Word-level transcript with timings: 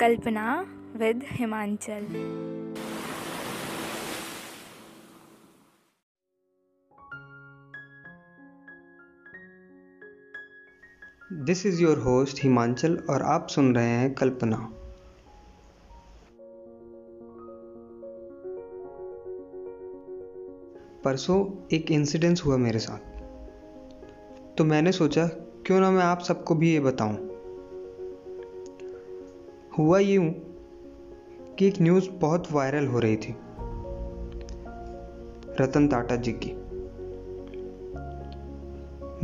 Kalpana 0.00 0.66
with 0.96 1.20
Himanchal. 1.24 2.06
This 11.32 11.66
is 11.66 11.82
your 11.82 11.98
host 11.98 12.42
Himanchal 12.42 12.96
और 13.10 13.22
आप 13.22 13.46
सुन 13.46 13.76
रहे 13.76 13.88
हैं 13.88 14.14
कल्पना। 14.14 14.56
परसों 21.04 21.68
एक 21.72 21.90
इंसिडेंस 21.90 22.42
हुआ 22.44 22.56
मेरे 22.56 22.78
साथ। 22.78 22.98
तो 24.58 24.64
मैंने 24.64 24.92
सोचा, 24.92 25.26
क्यों 25.66 25.80
ना 25.80 25.90
मैं 25.90 26.02
आप 26.02 26.20
सबको 26.20 26.54
भी 26.54 26.72
ये 26.72 26.80
बताऊँ? 26.80 27.33
हुआ 29.78 29.98
यूँ 29.98 30.30
कि 31.58 31.66
एक 31.66 31.74
न्यूज़ 31.82 32.10
बहुत 32.10 32.52
वायरल 32.52 32.86
हो 32.86 32.98
रही 32.98 33.16
थी। 33.16 33.36
रतन 35.60 35.88
टाटा 35.88 36.16
जी 36.16 36.32
की। 36.32 36.52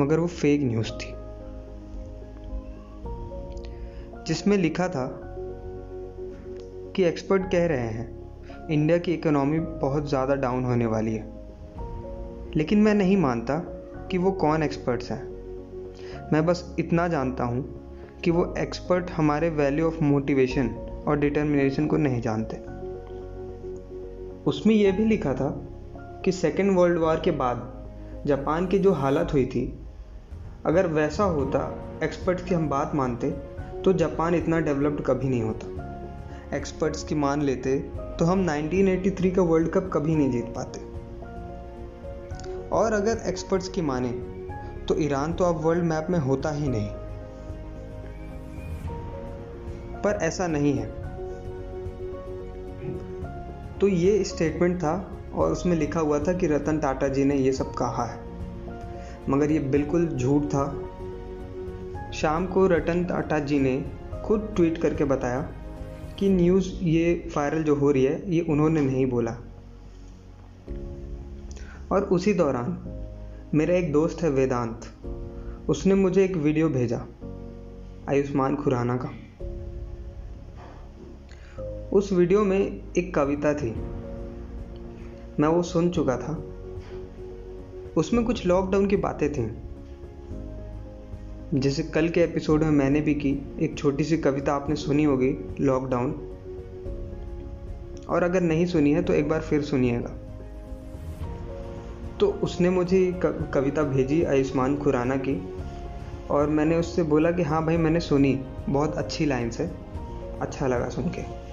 मगर 0.00 0.20
वो 0.20 0.26
फेक 0.26 0.60
न्यूज़ 0.62 0.92
थी। 0.92 1.14
जिसमें 4.24 4.56
लिखा 4.56 4.88
था 4.88 5.20
कि 6.96 7.04
एक्सपर्ट 7.04 7.42
कह 7.42 7.66
रहे 7.66 7.86
हैं 7.86 8.32
इंडिया 8.70 8.98
की 8.98 9.14
इकोनॉमी 9.14 9.58
बहुत 9.60 10.08
ज़्यादा 10.08 10.34
डाउन 10.34 10.64
होने 10.64 10.86
वाली 10.86 11.14
है। 11.14 11.32
लेकिन 12.56 12.78
मैं 12.78 12.94
नहीं 12.94 13.16
मानता 13.16 13.58
कि 14.10 14.18
वो 14.18 14.32
कौन 14.32 14.62
एक्सपर्ट्स 14.62 15.10
हैं। 15.10 15.24
मैं 16.32 16.46
बस 16.46 16.76
इतना 16.78 17.08
जानता 17.08 17.44
हूँ 17.44 17.87
कि 18.24 18.30
वो 18.30 18.54
एक्सपर्ट 18.58 19.10
हमारे 19.10 19.48
वैल्यू 19.50 19.86
ऑफ़ 19.86 20.02
मोटिवेशन 20.04 20.68
और 21.08 21.18
डिटर्मिनेशन 21.18 21.86
को 21.86 21.96
नहीं 21.96 22.20
जानते। 22.20 22.56
उसमें 24.46 24.74
यह 24.74 24.96
भी 24.96 25.04
लिखा 25.04 25.34
था 25.34 25.50
कि 26.24 26.32
सेकेंड 26.32 26.76
वर्ल्ड 26.78 26.98
वॉर 26.98 27.20
के 27.20 27.30
बाद 27.30 28.22
जापान 28.26 28.66
की 28.66 28.78
जो 28.78 28.92
हालत 28.92 29.32
हुई 29.32 29.46
थी, 29.46 29.80
अगर 30.66 30.86
वैसा 30.86 31.24
होता 31.24 31.60
एक्सपर्ट्स 32.02 32.44
की 32.44 32.54
हम 32.54 32.68
बात 32.68 32.94
मानते 32.94 33.30
तो 33.84 33.92
जापान 33.92 34.34
इतना 34.34 34.60
डेवलप्ड 34.60 35.04
कभी 35.04 35.28
नहीं 35.28 35.42
होता। 35.42 36.56
एक्सपर्ट्स 36.56 37.04
की 37.04 37.14
मान 37.14 37.42
लेते 37.42 37.78
तो 38.18 38.24
हम 38.24 38.44
1983 38.46 39.30
का 39.30 39.42
वर्ल्ड 39.42 39.70
कप 39.70 39.90
कभी 39.92 40.16
नहीं 40.16 40.30
जीत 40.30 40.52
पाते। 40.56 40.80
और 42.68 42.92
अगर 42.92 43.22
एक्सपर्ट्स 43.26 43.68
की 43.68 43.82
माने 43.82 44.10
तो 44.88 44.98
ईरान 45.00 45.32
तो 45.32 45.44
अब 45.44 45.64
वर्ल्ड 45.64 45.84
मैप 45.84 46.06
में 46.10 46.18
होता 46.18 46.50
ही 46.50 46.68
नहीं। 46.68 46.88
पर 50.08 50.14
ऐसा 50.22 50.46
नहीं 50.46 50.74
है। 50.74 50.86
तो 53.78 53.88
ये 53.88 54.24
स्टेटमेंट 54.24 54.78
था 54.78 55.18
और 55.34 55.52
उसमें 55.52 55.76
लिखा 55.76 56.00
हुआ 56.00 56.18
था 56.18 56.32
कि 56.32 56.46
रतन 56.46 56.78
टाटा 56.78 57.08
जी 57.08 57.24
ने 57.24 57.36
ये 57.36 57.52
सब 57.52 57.74
कहा 57.74 58.04
है। 58.04 58.20
मगर 59.28 59.50
ये 59.50 59.58
बिल्कुल 59.58 60.06
झूठ 60.06 60.42
था। 60.42 60.84
शाम 62.14 62.46
को 62.46 62.66
रतन 62.66 63.04
टाटा 63.04 63.38
जी 63.38 63.58
ने 63.58 63.84
खुद 64.24 64.52
ट्वीट 64.56 64.78
करके 64.78 65.04
बताया 65.04 65.52
कि 66.18 66.28
न्यूज़ 66.28 66.74
ये 66.74 67.28
वायरल 67.36 67.62
जो 67.62 67.74
हो 67.74 67.90
रही 67.90 68.04
है, 68.04 68.34
ये 68.34 68.40
उन्होंने 68.40 68.80
नहीं 68.80 69.06
बोला। 69.06 69.36
और 71.92 72.02
उसी 72.02 72.34
दौरान 72.34 72.78
मेरा 73.54 73.74
एक 73.74 73.92
दोस्त 73.92 74.22
है 74.22 74.30
वेदांत। 74.30 74.80
उसने 75.68 75.94
मुझे 75.94 76.24
एक 76.24 76.36
वीडियो 76.36 76.68
भेजा, 76.68 77.02
आयुष्मान 78.08 78.56
खुराना 78.56 78.96
का। 78.96 79.10
उस 81.98 82.12
वीडियो 82.12 82.44
में 82.44 82.80
एक 82.98 83.14
कविता 83.14 83.54
थी। 83.54 83.70
मैं 85.40 85.48
वो 85.48 85.62
सुन 85.62 85.90
चुका 85.90 86.16
था। 86.16 86.44
उसमें 87.96 88.24
कुछ 88.24 88.46
लॉकडाउन 88.46 88.86
की 88.86 88.96
बातें 88.96 89.32
थीं। 89.32 89.50
जैसे 91.60 91.82
कल 91.82 92.08
के 92.08 92.20
एपिसोड 92.20 92.62
में 92.62 92.70
मैंने 92.70 93.00
भी 93.00 93.14
की, 93.14 93.56
एक 93.60 93.78
छोटी 93.78 94.04
सी 94.04 94.18
कविता 94.18 94.54
आपने 94.54 94.76
सुनी 94.76 95.04
होगी 95.04 95.36
लॉकडाउन 95.60 96.10
और 98.08 98.22
अगर 98.22 98.40
नहीं 98.40 98.66
सुनी 98.66 98.92
है 98.92 99.02
तो 99.02 99.12
एक 99.12 99.28
बार 99.28 99.40
फिर 99.40 99.62
सुनिएगा। 99.62 100.10
तो 102.20 102.28
उसने 102.28 102.70
मुझे 102.70 103.20
कविता 103.24 103.82
भेजी, 103.82 104.22
आयुष्मान 104.22 104.76
खुराना 104.76 105.16
की। 105.16 105.54
और 106.30 106.46
मैंने 106.46 106.76
उससे 106.76 107.02
बोला 107.02 107.30
कि 107.30 107.42
हाँ 107.42 107.66
भाई, 107.66 107.76
मैंने 107.76 108.00
सुनी। 108.00 108.40
बहुत 108.68 108.94
अच्छी 108.94 109.26
लाइन 109.26 109.50
से 109.50 109.70
अच्छा 110.40 110.66
लगा 110.66 110.88
सुन 110.88 111.04
के। 111.04 111.47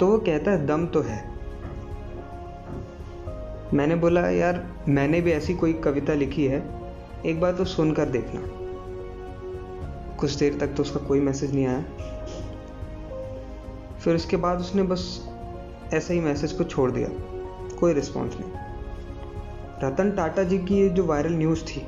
तो 0.00 0.06
वो 0.06 0.18
कहता 0.18 0.50
है, 0.50 0.66
दम 0.66 0.86
तो 0.86 1.00
है। 1.00 1.36
मैंने 3.74 3.94
बोला, 3.94 4.28
यार, 4.30 4.66
मैंने 4.88 5.20
भी 5.20 5.32
ऐसी 5.32 5.54
कोई 5.54 5.72
कविता 5.72 6.14
लिखी 6.14 6.46
है, 6.46 6.62
एक 7.26 7.40
बार 7.40 7.52
तो 7.52 7.64
सुनकर 7.64 8.04
देखना। 8.04 8.40
कुछ 10.16 10.32
देर 10.32 10.58
तक 10.58 10.66
तो 10.66 10.82
उसका 10.82 11.00
कोई 11.00 11.20
मैसेज 11.20 11.54
नहीं 11.54 11.66
आया। 11.66 11.84
फिर 13.98 14.14
उसके 14.14 14.36
बाद 14.36 14.60
उसने 14.60 14.82
बस 14.82 15.28
ऐसे 15.94 16.14
ही 16.14 16.20
मैसेज 16.20 16.52
को 16.52 16.64
छोड़ 16.64 16.90
दिया, 16.90 17.08
कोई 17.80 17.92
रिस्पॉन्स 17.92 18.36
नहीं। 18.40 18.50
रतन 19.84 20.10
टाटा 20.10 20.42
जी 20.42 20.58
की 20.58 20.74
ये 20.74 20.88
जो 20.88 21.04
वायरल 21.04 21.32
न्यूज़ 21.32 21.64
थी, 21.64 21.86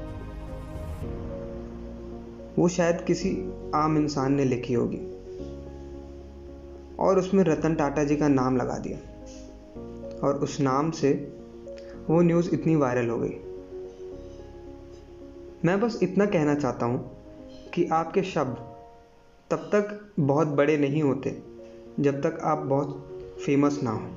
वो 2.59 2.69
शायद 2.69 3.00
किसी 3.00 3.53
आम 3.75 3.97
इंसान 3.98 4.32
ने 4.32 4.44
लिखी 4.44 4.75
होगी। 4.75 5.18
और 7.00 7.19
उसमें 7.19 7.44
रतन 7.44 7.75
टाटा 7.75 8.04
जी 8.04 8.16
का 8.16 8.28
नाम 8.28 8.56
लगा 8.56 8.78
दिया। 8.78 8.98
और 10.28 10.34
उस 10.34 10.60
नाम 10.60 10.91
से 10.91 11.12
वो 12.10 12.20
न्यूज़ 12.20 12.54
इतनी 12.54 12.76
वायरल 12.76 13.09
हो 13.09 13.19
गई। 13.19 13.34
मैं 15.64 15.81
बस 15.81 16.00
इतना 16.03 16.26
कहना 16.26 16.54
चाहता 16.54 16.86
हूँ 16.86 17.10
कि 17.75 17.86
आपके 17.86 18.22
शब्द 18.22 18.56
तब 19.50 19.59
तक 19.59 20.12
बहुत 20.20 20.47
बड़े 20.47 20.76
नहीं 20.76 21.03
होते, 21.03 21.42
जब 22.00 22.20
तक 22.20 22.38
आप 22.42 22.59
बहुत 22.59 23.20
फ़ेमस 23.47 23.80
ना 23.82 23.91
हो। 23.91 24.09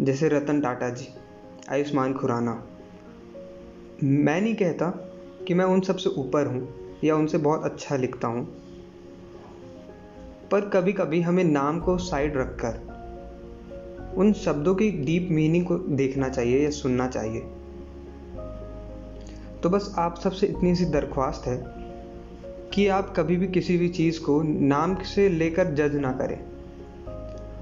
जैसे 0.00 0.28
रतन 0.28 0.60
टाटा 0.60 0.88
जी, 0.90 1.08
आयुष्मान 1.70 2.14
खुराना। 2.14 2.66
मैं 4.02 4.40
नहीं 4.40 4.54
कहता 4.54 4.86
कि 5.48 5.54
मैं 5.54 5.64
उन 5.64 5.80
सबसे 5.80 6.10
ऊपर 6.10 6.46
हूँ 6.46 6.68
या 7.04 7.16
उनसे 7.16 7.38
बहुत 7.38 7.64
अच्छा 7.64 7.96
लिखता 7.96 8.28
हूँ। 8.28 8.69
पर 10.50 10.60
कभी 10.60 10.92
कभी 10.92 11.20
हमें 11.20 11.44
नाम 11.44 11.80
को 11.80 11.98
साइड 11.98 12.36
रखकर 12.36 12.90
उन 14.16 14.32
शब्दों 14.32 14.74
की 14.74 14.90
डीप 14.90 15.28
मीनिंग 15.30 15.66
को 15.66 15.76
देखना 15.76 16.28
चाहिए 16.28 16.64
या 16.64 16.70
सुनना 16.70 17.08
चाहिए। 17.08 17.40
तो 19.62 19.70
बस 19.70 19.94
आप 19.98 20.18
सबसे 20.18 20.46
इतनी 20.46 20.74
सी 20.74 20.84
दरख्वास्त 20.84 21.46
है 21.46 21.64
कि 22.74 22.88
आप 22.88 23.14
कभी 23.16 23.36
भी 23.36 23.48
किसी 23.48 23.78
भी 23.78 23.88
चीज़ 23.88 24.20
को 24.20 24.42
नाम 24.42 24.94
से 24.94 25.28
लेकर 25.28 25.74
जज 25.74 25.96
ना 25.96 26.12
करें। 26.12 26.44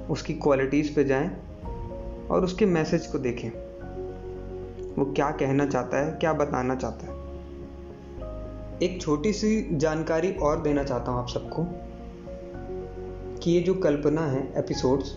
उसकी 0.06 0.34
क्वालिटीज़ 0.34 0.94
पे 0.94 1.04
जाएँ 1.04 1.30
और 2.30 2.44
उसके 2.44 2.66
मैसेज 2.66 3.06
को 3.06 3.18
देखें। 3.18 3.50
वो 4.94 5.12
क्या 5.12 5.30
कहना 5.30 5.66
चाहता 5.66 6.06
है, 6.06 6.12
क्या 6.12 6.32
बताना 6.32 6.74
चाहता 6.74 7.06
है। 7.06 7.18
एक 8.82 8.98
छोटी 9.02 9.32
सी 9.32 9.68
जानकारी 9.72 10.32
और 10.32 10.62
देना 10.62 10.84
चाहता 10.84 11.12
हूँ 11.12 11.20
आप 11.20 11.28
सबको। 11.28 11.66
कि 13.48 13.52
ये 13.52 13.60
जो 13.60 13.74
कल्पना 13.74 14.20
है 14.20 14.54
एपिसोड्स 14.56 15.14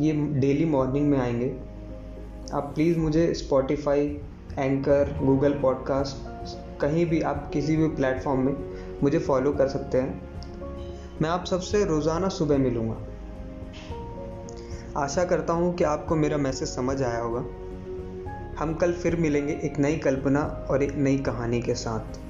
ये 0.00 0.12
डेली 0.12 0.64
मॉर्निंग 0.64 1.08
में 1.08 1.18
आएँगे। 1.18 1.56
आप 2.52 2.72
प्लीज़ 2.74 2.98
मुझे 2.98 3.34
स्पॉटिफाई 3.34 4.06
एंकर 4.58 5.20
गूगल 5.22 5.52
पॉडकास्ट 5.52 6.16
कहीं 6.80 7.06
भी 7.06 7.20
आप 7.20 7.50
किसी 7.52 7.76
भी 7.76 7.88
प्लेटफॉर्म 7.88 8.40
में 8.40 8.54
मुझे 9.02 9.18
फॉलो 9.18 9.52
कर 9.52 9.68
सकते 9.68 9.98
हैं। 9.98 10.22
मैं 11.22 11.30
आप 11.30 11.44
सबसे 11.44 11.84
रोज़ाना 11.84 12.28
सुबह 12.28 12.58
मिलूँगा। 12.58 12.96
आशा 14.96 15.24
करता 15.24 15.52
हूँ 15.52 15.74
कि 15.74 15.84
आपको 15.84 16.16
मेरा 16.16 16.36
मैसेज 16.36 16.68
समझ 16.68 17.02
आया 17.02 17.20
होगा। 17.20 17.40
हम 18.58 18.74
कल 18.74 18.92
फिर 18.92 19.16
मिलेंगे 19.16 19.60
एक 19.64 19.78
नई 19.78 19.96
कल्पना 19.96 20.66
और 20.70 20.82
एक 20.82 20.94
नई 20.94 21.18
कहानी 21.18 21.62
के 21.62 21.74
साथ। 21.74 22.20